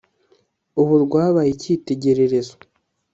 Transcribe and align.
Ubu 0.81 0.95
rwabaye 1.05 1.49
icyitegererezo 1.53 2.55